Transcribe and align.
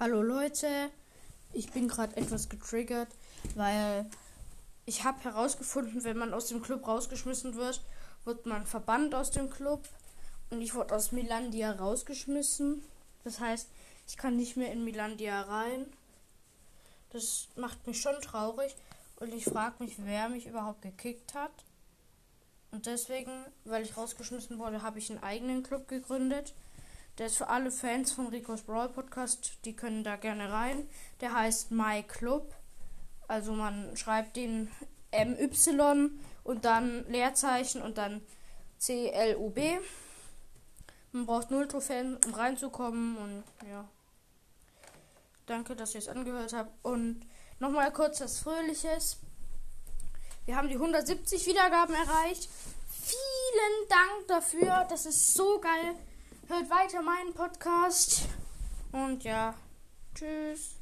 Hallo 0.00 0.22
Leute, 0.22 0.90
ich 1.52 1.70
bin 1.70 1.86
gerade 1.86 2.16
etwas 2.16 2.48
getriggert, 2.48 3.06
weil 3.54 4.10
ich 4.86 5.04
habe 5.04 5.22
herausgefunden, 5.22 6.02
wenn 6.02 6.18
man 6.18 6.34
aus 6.34 6.48
dem 6.48 6.60
Club 6.60 6.84
rausgeschmissen 6.84 7.54
wird, 7.54 7.80
wird 8.24 8.44
man 8.44 8.66
verbannt 8.66 9.14
aus 9.14 9.30
dem 9.30 9.50
Club 9.50 9.88
und 10.50 10.60
ich 10.62 10.74
wurde 10.74 10.96
aus 10.96 11.12
Milandia 11.12 11.70
rausgeschmissen. 11.70 12.82
Das 13.22 13.38
heißt, 13.38 13.68
ich 14.08 14.16
kann 14.16 14.36
nicht 14.36 14.56
mehr 14.56 14.72
in 14.72 14.82
Milandia 14.82 15.42
rein. 15.42 15.86
Das 17.10 17.46
macht 17.54 17.86
mich 17.86 18.00
schon 18.00 18.20
traurig 18.20 18.74
und 19.20 19.32
ich 19.32 19.44
frage 19.44 19.76
mich, 19.78 19.94
wer 19.98 20.28
mich 20.28 20.48
überhaupt 20.48 20.82
gekickt 20.82 21.34
hat. 21.34 21.52
Und 22.72 22.86
deswegen, 22.86 23.30
weil 23.64 23.84
ich 23.84 23.96
rausgeschmissen 23.96 24.58
wurde, 24.58 24.82
habe 24.82 24.98
ich 24.98 25.08
einen 25.08 25.22
eigenen 25.22 25.62
Club 25.62 25.86
gegründet. 25.86 26.52
Der 27.18 27.26
ist 27.26 27.36
für 27.36 27.48
alle 27.48 27.70
Fans 27.70 28.12
von 28.12 28.26
Ricos 28.26 28.62
Brawl 28.62 28.88
Podcast, 28.88 29.58
die 29.64 29.76
können 29.76 30.02
da 30.02 30.16
gerne 30.16 30.50
rein. 30.50 30.88
Der 31.20 31.32
heißt 31.32 31.70
My 31.70 32.02
Club. 32.02 32.54
Also 33.28 33.52
man 33.52 33.96
schreibt 33.96 34.36
den 34.36 34.68
MY 35.12 36.10
und 36.42 36.64
dann 36.64 37.08
Leerzeichen 37.08 37.82
und 37.82 37.98
dann 37.98 38.20
C-L-U-B. 38.78 39.78
Man 41.12 41.26
braucht 41.26 41.52
null 41.52 41.68
Trophäen, 41.68 42.18
um 42.26 42.34
reinzukommen 42.34 43.16
und 43.16 43.44
ja. 43.70 43.88
Danke, 45.46 45.76
dass 45.76 45.94
ihr 45.94 46.00
es 46.00 46.08
angehört 46.08 46.52
habt. 46.52 46.72
Und 46.84 47.20
nochmal 47.60 47.92
kurz 47.92 48.20
was 48.20 48.40
Fröhliches. 48.40 49.18
Wir 50.46 50.56
haben 50.56 50.68
die 50.68 50.74
170 50.74 51.46
Wiedergaben 51.46 51.94
erreicht. 51.94 52.48
Vielen 53.02 53.88
Dank 53.88 54.28
dafür. 54.28 54.86
Das 54.88 55.06
ist 55.06 55.34
so 55.34 55.60
geil. 55.60 55.94
Hört 56.46 56.68
weiter 56.68 57.00
meinen 57.00 57.32
Podcast. 57.32 58.28
Und 58.92 59.24
ja, 59.24 59.54
tschüss. 60.14 60.72